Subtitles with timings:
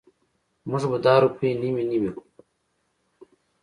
[0.69, 2.23] مونږ به دا روپۍ نیمې نیمې کړو.